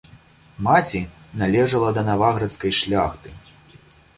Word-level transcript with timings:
Маці 0.67 1.01
належала 1.41 1.89
да 1.99 2.05
наваградскай 2.09 2.71
шляхты. 2.81 3.29